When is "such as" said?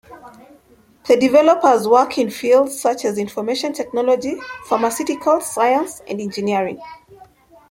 2.81-3.19